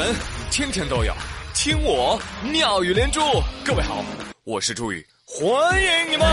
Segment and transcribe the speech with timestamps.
[0.00, 0.14] 门
[0.50, 1.12] 天天都有
[1.52, 2.18] 听我
[2.50, 3.20] 妙语连珠。
[3.62, 4.02] 各位好，
[4.44, 6.26] 我是朱宇，欢迎你们！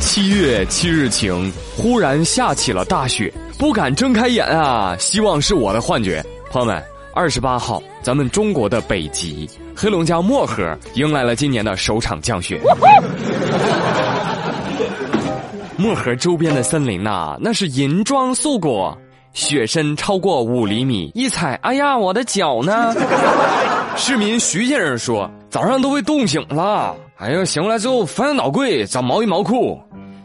[0.00, 4.96] 七月七日晴，忽然下起了大雪，不敢睁开眼啊！
[4.98, 6.20] 希望是我的幻觉。
[6.50, 6.82] 朋友们，
[7.14, 12.60] 二十八号，咱们中国的北极黑龙江漠河迎来了今年的首场降雪。
[15.76, 18.96] 漠河周边的森林呐，那是银装素裹，
[19.32, 21.10] 雪深超过五厘米。
[21.14, 22.94] 一踩，哎呀，我的脚呢？
[23.96, 26.94] 市民徐先生说，早上都被冻醒了。
[27.18, 29.78] 哎呀，醒过来之后翻箱倒柜找毛衣毛裤，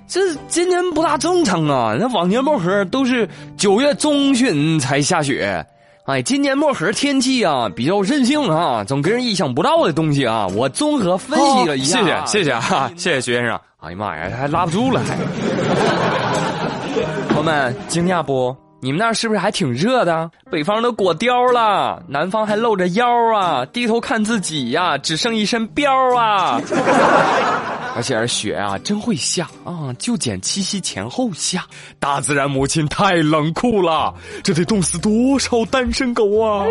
[0.07, 1.95] 这今年不大正常啊！
[1.99, 5.65] 那往年漠河都是九月中旬才下雪，
[6.05, 10.47] 哎，今年漠河天气啊比较任性啊，总给人意想不到的东西啊。
[10.47, 13.59] 我综合分析了一下，谢谢谢谢啊，谢谢徐先生。
[13.79, 15.15] 哎呀妈呀，还拉不住了还！
[15.15, 15.25] 朋
[17.41, 18.55] 友们惊讶不？
[18.81, 20.29] 你们那儿是不是还挺热的？
[20.51, 23.65] 北方都裹貂了，南方还露着腰啊！
[23.65, 26.61] 低头看自己呀，只剩一身膘啊！
[27.97, 31.65] 而且雪啊，真会下啊，就捡七夕前后下。
[31.97, 36.63] 大自然母亲太冷酷了，这得冻死多少单身狗啊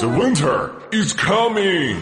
[0.00, 1.94] ！The winter is coming。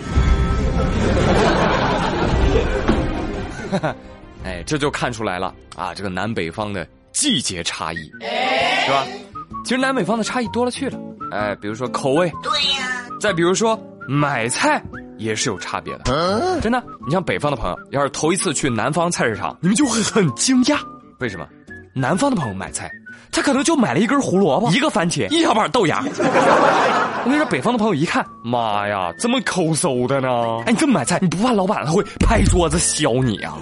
[4.48, 6.86] 哎，这就看出来了啊，这个南北方的。
[7.10, 7.96] 季节差异，
[8.84, 9.04] 是吧？
[9.64, 10.96] 其实南北方的差异多了去了，
[11.32, 13.08] 哎，比如说口味，对呀。
[13.20, 13.76] 再比如说
[14.06, 14.80] 买菜
[15.16, 16.80] 也是有差别的，真的。
[17.04, 20.78] 你像北方的朋友，要是头一次去南方菜市场，你们就会很惊讶。
[21.18, 21.48] 为什么？
[21.92, 22.88] 南方的朋友买菜，
[23.30, 26.02] 他可能就买了一根胡萝卜、一个番茄、一小把豆芽。
[27.24, 30.28] 我跟你说，北方的朋友一看，妈呀，这么抠搜的呢？
[30.66, 33.58] 哎，你这么买菜，你不怕老板他会拍桌子削你啊？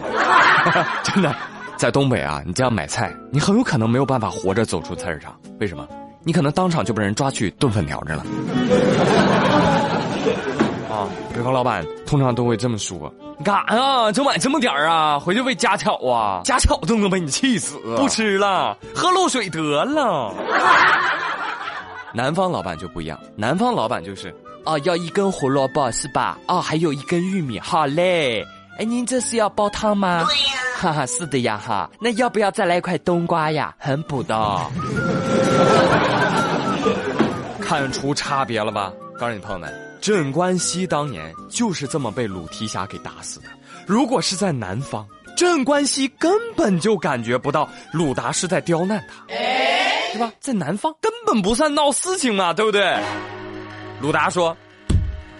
[1.02, 1.34] 真的。
[1.76, 5.34] 在东北啊，你这样买菜，你很有可能没有办法活着走出菜市场。
[5.60, 5.86] 为什么？
[6.24, 8.26] 你可能当场就被人抓去炖粉条去了。
[11.46, 14.10] 啊，北方老板通常都会这么说：“你干啥呀？
[14.10, 15.16] 就买这么点儿啊？
[15.18, 16.40] 回去喂家巧啊？
[16.44, 17.78] 家巧都能被你气死！
[17.96, 20.34] 不吃了，喝露水得了。
[22.12, 24.34] ”南方老板就不一样，南方老板就是
[24.64, 26.36] 啊，要一根胡萝卜是吧？
[26.48, 28.44] 哦，还有一根玉米，好嘞。
[28.78, 30.24] 哎，您这是要煲汤吗？
[30.26, 30.52] 对呀。
[30.76, 33.74] 哈哈，是的呀哈，那要不要再来一块冬瓜呀？
[33.78, 34.36] 很补的。
[37.60, 38.92] 看出差别了吧？
[39.18, 39.72] 告诉你朋友们，
[40.06, 43.46] 镇关西当年就是这么被鲁提辖给打死的。
[43.88, 45.04] 如果是在南方，
[45.36, 49.34] 镇关西根本就感觉不到鲁达是在刁难他，
[50.12, 50.32] 是吧？
[50.38, 52.96] 在南方根本不算闹事情嘛，对不对？
[54.00, 54.56] 鲁达说：“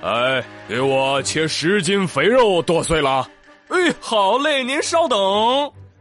[0.03, 3.25] 哎，给我切十斤肥肉剁碎了。”
[3.71, 5.17] 哎，好嘞，您稍等。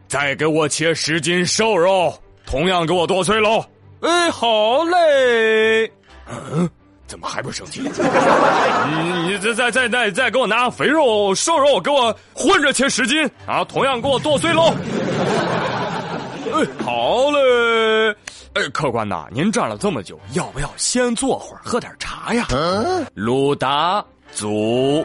[0.08, 2.12] 再给我切十斤瘦肉，
[2.44, 3.64] 同样给我剁碎喽。
[4.00, 5.88] 哎，好嘞。
[6.28, 6.68] 嗯，
[7.06, 7.80] 怎么还不生气？
[7.86, 7.88] 你
[9.28, 14.74] 你再再再再再给我拿肥肉瘦肉，给我混着切十斤啊，同样给我剁碎喽。
[16.52, 18.16] 哎，好嘞。
[18.54, 22.46] 哎，客官呐，您站了这么久，要不要先坐会儿，喝点茶呀？
[23.14, 24.02] 鲁达
[24.32, 25.02] 祖。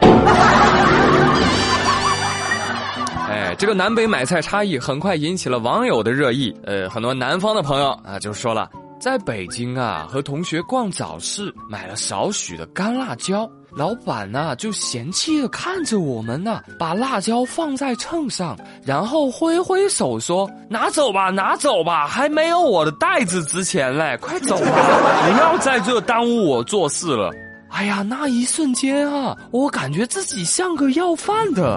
[3.28, 6.54] 哎，这个南北买菜差异很快引起了网友的热议。
[6.64, 8.70] 呃，很多南方的朋友啊就说了，
[9.02, 24.66] 在北京啊和同学逛早市，买了少许的干辣椒，老板呢就嫌弃的看着我们呢，把辣椒放在秤上，然后挥挥手说：“拿走吧，拿走吧，还没有我的袋子值钱嘞，快走吧，
[25.26, 27.32] 不要在这耽误我做事了。”
[27.74, 31.76] 哎呀，那一瞬间啊，我感觉自己像个要饭的。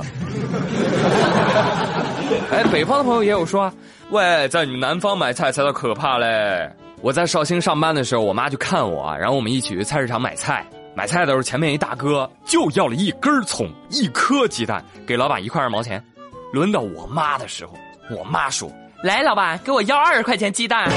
[2.53, 3.73] 哎，北方的朋友也有说啊，
[4.11, 6.71] 喂，在你们南方买菜才叫可怕嘞。
[7.05, 10.65] 我在绍兴上班的时候，我妈就看我，然后我们一起去菜市场买菜。
[10.95, 16.03] 买菜的时候，前面一大哥就要了一根葱、一颗鸡蛋，给老板一块二毛钱。
[16.51, 17.73] 轮到我妈的时候，
[18.09, 18.67] 我妈说
[19.05, 20.89] ：“来，老板，给我要二十块钱鸡蛋。”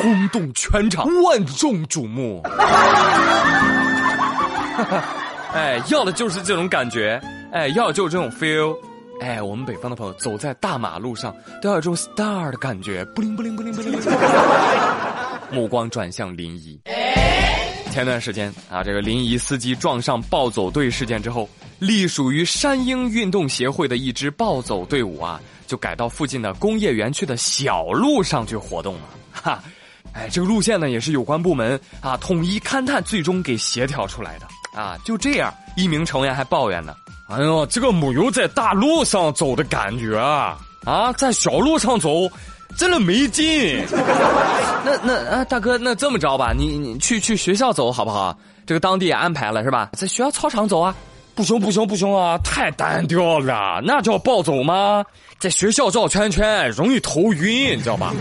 [0.00, 2.40] 轰动全场，万众瞩目。
[5.52, 7.20] 哎，要的就是这种感觉，
[7.52, 8.74] 哎，要的就是这种 feel。
[9.22, 11.32] 哎，我们北方的朋友走在大马路上
[11.62, 13.92] 都要有这种 star 的感觉，不灵不灵不灵不灵。
[15.52, 16.76] 目光转向临沂。
[17.92, 21.48] 前段时间啊，这个临沂司机撞上暴走队事件之后，
[21.78, 29.02] 隶属于山鹰运动协会的一支暴走队伍啊，就改到附近的工业园区的小路上去活动了。
[29.30, 29.62] 哈。
[30.14, 34.46] 哎，这个路线呢，也是有关部门啊统一勘探，最终给协调出来的
[34.78, 34.98] 啊。
[35.04, 36.94] 就这样，一名成员还抱怨呢
[37.32, 40.58] ：“哎呦，这个没有在大路上走的感觉啊！
[40.84, 42.28] 啊，在小路上走，
[42.76, 43.82] 真的没劲。
[44.84, 48.36] 那那啊，大哥，那这么着吧，你你去去学校走好不好？
[48.66, 49.90] 这个当地也安排了是吧？
[49.94, 50.94] 在学校操场走啊？
[51.34, 55.02] 不行不行不行啊，太单调了，那叫暴走吗？
[55.38, 58.12] 在学校绕圈圈容易头晕，你知道吧？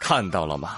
[0.00, 0.76] 看到了吗？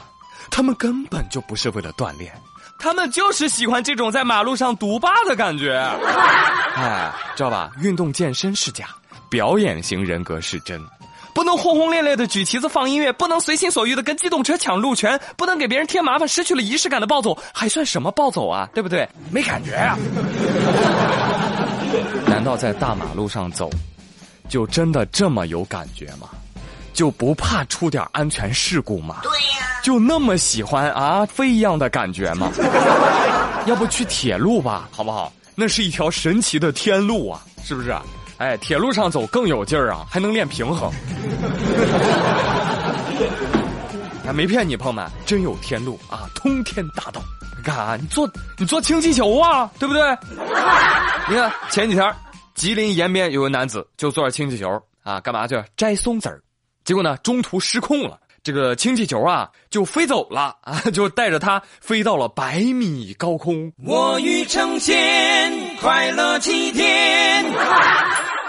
[0.51, 2.33] 他们根本就不是为了锻炼，
[2.79, 5.77] 他们就是喜欢这种在马路上独霸的感觉。
[6.77, 7.73] 哎，知道吧？
[7.81, 8.87] 运动健身是假，
[9.29, 10.81] 表演型人格是真。
[11.35, 18.69] 不能轰轰烈烈的举旗子放音乐，不能随心所欲的跟机动车抢路权，不能给别人添麻烦，失去了仪式感的暴走，还算什么暴走啊？
[18.75, 19.09] 对不对？
[19.31, 19.97] 没感觉啊？
[22.27, 23.71] 难道在大马路上走，
[24.49, 26.29] 就真的这么有感觉吗？
[26.99, 29.21] 就不怕出点安全事故吗？
[29.23, 32.51] 对呀，就那么喜欢啊飞一样的感觉吗？
[33.67, 35.33] 要不去铁路吧，好不好？
[35.55, 37.97] 那是一条神奇的天路啊，是不是？
[38.39, 40.91] 哎，铁路上走更有劲儿啊，还能练平衡。
[44.27, 47.23] 还 没骗你，朋友们，真有天路啊，通天大道。
[47.57, 50.03] 你看啊，你坐你坐氢气球啊，对不对？
[51.31, 52.13] 你看前几天，
[52.57, 54.69] 吉林延边有个男子就坐着氢气球
[55.05, 56.43] 啊，干嘛去摘松子儿。
[56.89, 63.71] 结果呢，中途失控了，这个氢气球啊就飞走了啊， 就带着他飞到了百米高空。
[63.85, 64.97] 我欲成仙，
[65.83, 67.45] 快乐齐天。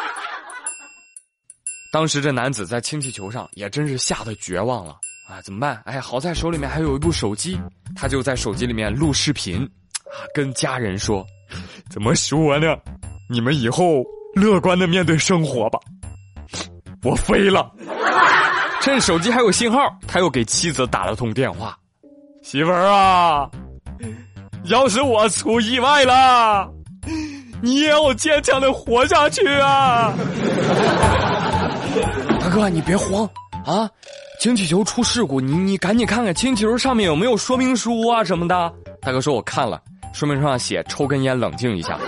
[1.91, 4.95] 当时这男子在氢气球上也真是吓得绝望了
[5.29, 5.41] 啊！
[5.43, 5.81] 怎么办？
[5.83, 7.59] 哎，好在手里面还有一部手机，
[7.93, 9.69] 他就在手机里面录视频，
[10.05, 11.27] 啊，跟家人说
[11.91, 12.67] ：“怎么说呢？
[13.29, 14.01] 你们以后
[14.33, 15.77] 乐观的面对生活吧。”
[17.03, 17.71] 我飞了。
[18.81, 21.77] 趁手机还有信号，他又给妻子打了通电话
[22.41, 23.49] ：“媳妇儿啊，
[24.65, 26.69] 要是我出意外了，
[27.61, 30.13] 你也要坚强的活下去啊！”
[32.39, 33.29] 大哥，你别慌
[33.65, 33.89] 啊！
[34.39, 38.73] 氢气球出事故，你你赶紧看看氢气球上面有没有说明书啊什么的。
[39.01, 39.81] 大哥说：“我看了，
[40.13, 41.99] 说明书上写抽根烟冷静一下。”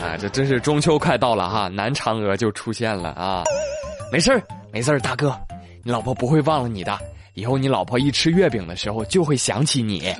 [0.00, 3.42] 啊，这真是中秋快到了哈，男嫦娥就出现了啊！
[4.12, 4.42] 没事儿。
[4.72, 5.34] 没事大哥，
[5.82, 6.98] 你老婆不会忘了你的。
[7.32, 10.14] 以后你老婆一吃月饼的时候，就会想起你。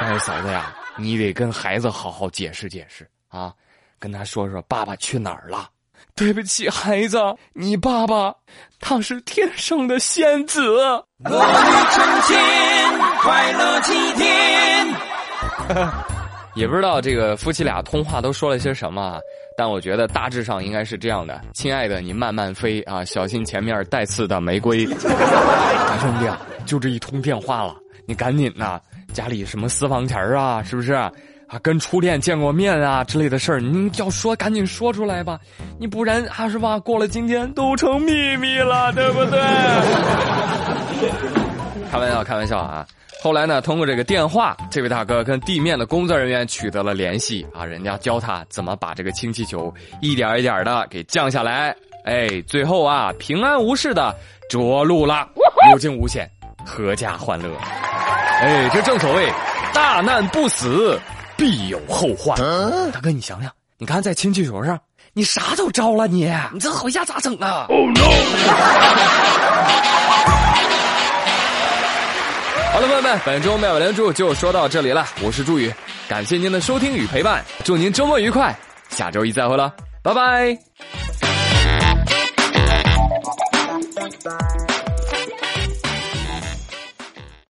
[0.00, 3.52] 但 是嫂子呀，你得跟孩子好好解释解释啊，
[3.98, 5.68] 跟他说说爸爸去哪儿了。
[6.14, 7.18] 对不起，孩子，
[7.52, 8.32] 你爸爸
[8.78, 10.62] 他是天生的仙子。
[10.68, 12.38] 我欲成仙，
[13.18, 14.94] 快乐齐天。
[16.54, 19.18] 也不知道这个夫妻俩通话都说了些什么啊，
[19.56, 24.86] 但我觉得大致上应该是这样的：亲爱的，你慢慢飞啊，小心前面带刺的玫瑰。
[24.86, 27.74] 大 兄弟啊，就这一通电话了，
[28.06, 28.80] 你赶紧呐，
[29.12, 31.10] 家里什么私房钱啊，是不是啊？
[31.62, 35.38] 跟初恋见过面啊之类的事儿，你要说赶紧说出来吧，
[35.78, 39.40] 你不然还是吧，过了今天都成秘密了，对不对？
[41.94, 42.84] 开玩笑，开玩笑啊。
[43.22, 43.60] 后来呢？
[43.60, 51.74] 通过这个电话，这位大哥跟地面的工作人员取得了联系啊，人家教他怎么把这个氢气球一点一点的给降下来。
[52.04, 54.14] 哎，最后啊，平安无事的
[54.50, 55.28] 着陆了，
[55.70, 56.28] 有惊无险，
[56.66, 57.48] 阖家欢乐。
[58.40, 59.32] 哎，这正所谓
[59.72, 61.00] 大难不死，
[61.36, 62.36] 必有后患。
[62.92, 64.78] 大哥，你想想，你看在氢气球上，
[65.12, 68.02] 你啥都招了，你你这回家咋整啊？Oh no！
[72.74, 75.06] 好了，朋友们，本周妙语连珠就说到这里了。
[75.22, 75.72] 我是朱宇，
[76.08, 78.52] 感谢您的收听与陪伴，祝您周末愉快，
[78.88, 80.58] 下周一再会了，拜拜。